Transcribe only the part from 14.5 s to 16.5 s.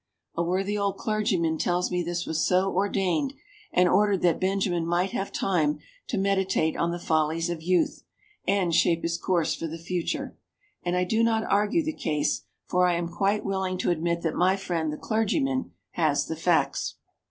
friend, the clergyman, has the